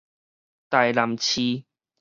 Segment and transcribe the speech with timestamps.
[0.71, 1.63] 臺南市